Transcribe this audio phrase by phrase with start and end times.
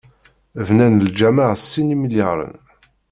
[0.67, 2.57] Bnan lǧameɛ s sin imelyaren.